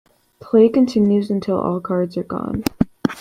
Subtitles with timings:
[0.39, 2.63] Play continues until all cards are gone.